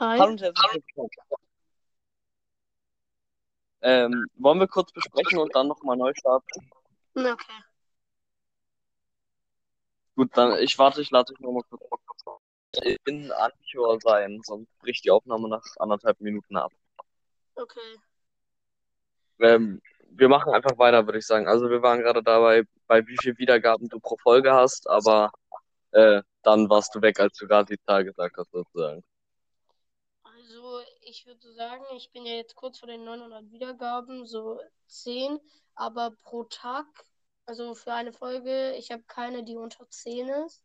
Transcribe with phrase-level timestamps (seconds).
[0.00, 0.18] Hi.
[0.18, 1.10] Hallo und herzlich willkommen.
[3.82, 6.70] Ähm, wollen wir kurz besprechen und dann nochmal neu starten?
[7.14, 7.36] Okay.
[10.16, 11.84] Gut, dann ich warte, ich lade dich nochmal kurz
[13.04, 16.72] in Anchor sein, sonst bricht die Aufnahme nach anderthalb Minuten ab.
[17.56, 17.98] Okay.
[19.40, 19.82] Ähm,
[20.12, 21.46] wir machen einfach weiter, würde ich sagen.
[21.46, 25.30] Also wir waren gerade dabei, bei wie viel Wiedergaben du pro Folge hast, aber
[25.90, 29.02] äh, dann warst du weg, als du gerade die Zahl gesagt hast, sozusagen.
[31.10, 35.40] Ich würde sagen, ich bin ja jetzt kurz vor den 900 Wiedergaben, so 10,
[35.74, 36.86] aber pro Tag,
[37.46, 40.62] also für eine Folge, ich habe keine, die unter 10 ist,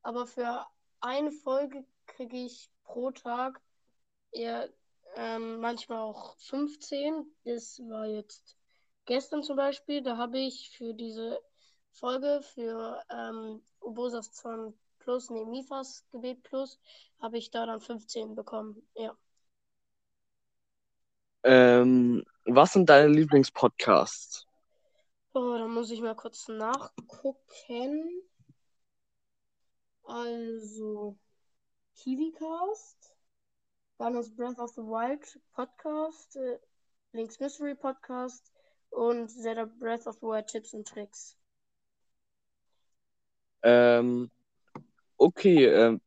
[0.00, 0.66] aber für
[1.00, 3.60] eine Folge kriege ich pro Tag
[4.30, 4.72] eher
[5.16, 7.26] ähm, manchmal auch 15.
[7.44, 8.56] Das war jetzt
[9.04, 11.38] gestern zum Beispiel, da habe ich für diese
[11.90, 16.80] Folge für ähm, Obosas 2 Plus, nee, Mifas Gebet Plus,
[17.20, 18.88] habe ich da dann 15 bekommen.
[18.94, 19.14] Ja.
[21.44, 24.46] Ähm, was sind deine Lieblingspodcasts?
[25.34, 28.22] Oh, da muss ich mal kurz nachgucken.
[30.04, 31.16] Also,
[31.96, 33.14] KiwiCast,
[33.98, 36.58] Gunners Breath of the Wild Podcast, äh,
[37.12, 38.52] Links Mystery Podcast
[38.90, 41.36] und Zelda Breath of the Wild Tipps und Tricks.
[43.62, 44.30] Ähm,
[45.16, 46.00] okay, ähm,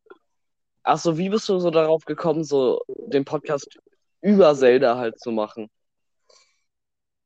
[0.83, 3.79] achso, wie bist du so darauf gekommen, so den Podcast
[4.25, 5.69] über Zelda halt zu machen?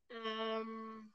[0.10, 1.14] Ähm,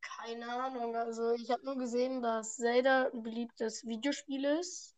[0.00, 0.94] keine Ahnung.
[0.96, 4.94] Also ich habe nur gesehen, dass Zelda ein beliebtes Videospiel ist.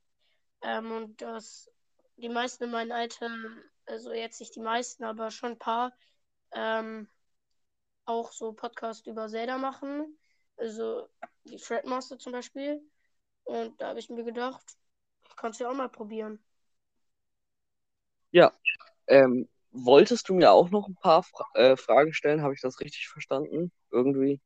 [0.62, 1.70] Ähm, und dass
[2.16, 3.30] die meisten in meinem Alter,
[3.86, 5.92] also jetzt nicht die meisten, aber schon ein paar,
[6.52, 7.08] ähm,
[8.04, 10.18] auch so Podcast über Zelda machen.
[10.58, 11.08] Also
[11.44, 12.82] wie Fredmaster zum Beispiel.
[13.44, 14.76] Und da habe ich mir gedacht,
[15.28, 16.44] ich kann es ja auch mal probieren.
[18.30, 18.52] Ja,
[19.06, 22.42] ähm, wolltest du mir auch noch ein paar Fra äh, Fragen stellen?
[22.42, 23.72] Habe ich das richtig verstanden?
[23.90, 24.40] Irgendwie?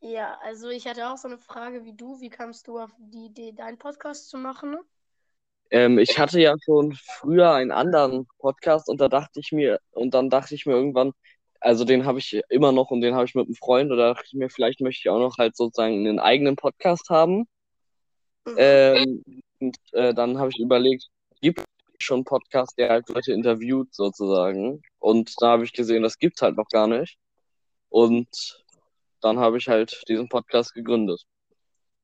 [0.00, 2.20] Ja, also ich hatte auch so eine Frage wie du.
[2.20, 4.76] Wie kamst du auf die Idee, deinen Podcast zu machen?
[5.70, 10.14] Ähm, ich hatte ja schon früher einen anderen Podcast und da dachte ich mir, und
[10.14, 11.12] dann dachte ich mir irgendwann,
[11.60, 14.26] also den habe ich immer noch und den habe ich mit einem Freund, oder dachte
[14.28, 17.48] ich mir, vielleicht möchte ich auch noch halt sozusagen einen eigenen Podcast haben.
[18.46, 18.54] Mhm.
[18.56, 19.24] Ähm,
[19.60, 21.08] und äh, dann habe ich überlegt,
[21.40, 21.64] gibt es
[22.02, 24.82] schon einen Podcast, der halt Leute interviewt sozusagen?
[24.98, 27.18] Und da habe ich gesehen, das gibt's halt noch gar nicht.
[27.88, 28.64] Und
[29.20, 31.24] dann habe ich halt diesen Podcast gegründet.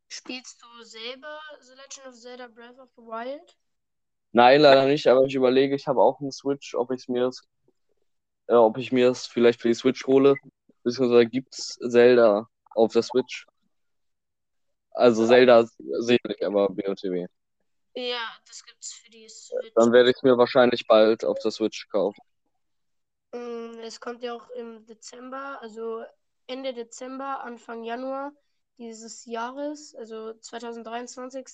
[0.08, 3.56] Spielst du selber The Legend of Zelda Breath of the Wild?
[4.32, 7.42] Nein, leider nicht, aber ich überlege, ich habe auch einen Switch, ob ich mir das,
[8.48, 10.34] äh, ob ich mir das vielleicht für die Switch hole.
[10.82, 13.46] Beziehungsweise gibt's Zelda auf der Switch.
[14.90, 15.66] Also Zelda
[16.00, 17.26] sicherlich, aber BOTW.
[17.94, 19.72] Ja, das gibt's für die Switch.
[19.76, 22.20] Dann werde ich es mir wahrscheinlich bald auf der Switch kaufen.
[23.32, 26.04] Mm, Es kommt ja auch im Dezember, also
[26.46, 28.32] Ende Dezember, Anfang Januar
[28.78, 31.46] dieses Jahres, also 2023,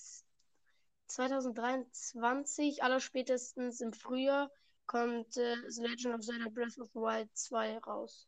[1.06, 4.50] 2023, allerspätestens im Frühjahr,
[4.86, 8.26] kommt äh, The Legend of Zelda Breath of the Wild 2 raus.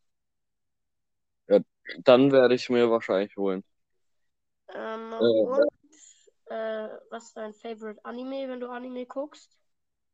[2.05, 3.65] Dann werde ich mir wahrscheinlich holen.
[4.75, 5.81] Ähm, Äh.
[7.12, 9.56] Was ist dein Favorite Anime, wenn du Anime guckst?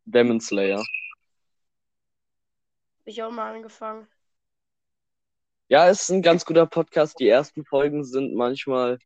[0.05, 0.81] Demon Slayer.
[0.81, 0.87] Hab
[3.07, 4.09] ich auch mal angefangen.
[5.69, 7.21] Ja, es ist ein ganz guter Podcast.
[7.21, 8.99] Die ersten Folgen sind manchmal,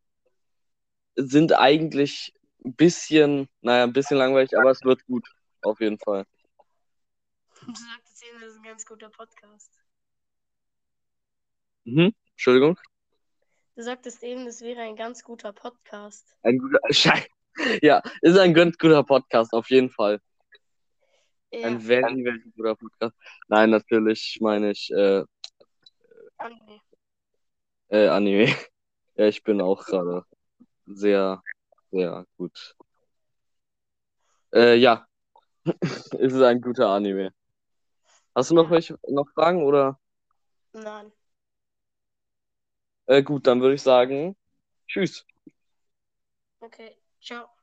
[1.17, 2.33] sind eigentlich
[2.65, 5.29] ein bisschen, naja, ein bisschen langweilig, aber es wird gut.
[5.61, 6.25] Auf jeden Fall.
[7.67, 9.81] Du sagtest eben, das ist ein ganz guter Podcast.
[11.85, 12.15] Mhm.
[12.31, 12.79] Entschuldigung.
[13.77, 16.35] Du sagtest eben, das wäre ein ganz guter Podcast.
[16.43, 17.27] Ein guter, Schei
[17.83, 20.21] ja, ist ein ganz guter Podcast, auf jeden Fall.
[21.53, 23.15] Ja, Ein very, very guter Podcast.
[23.49, 25.25] Nein, natürlich meine ich äh,
[26.39, 26.81] Anime.
[27.89, 28.47] äh, Anime.
[29.17, 30.25] Ja, ich bin auch gerade
[30.87, 31.43] sehr,
[31.91, 32.75] sehr gut.
[34.55, 35.07] Äh, ja,
[35.81, 37.33] es ist ein guter Anime.
[38.35, 40.01] Hast du noch welche noch Fragen oder?
[40.73, 41.13] Nein.
[43.07, 44.37] Äh, gut, dann würde ich sagen,
[44.89, 45.27] tschüss.
[46.63, 47.62] Okay, ciao.